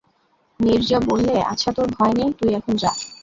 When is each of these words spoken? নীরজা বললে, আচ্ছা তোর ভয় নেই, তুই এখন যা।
নীরজা 0.59 0.97
বললে, 1.09 1.33
আচ্ছা 1.51 1.69
তোর 1.71 1.87
ভয় 1.95 2.13
নেই, 2.13 2.29
তুই 2.39 2.49
এখন 2.53 2.73
যা। 2.77 2.91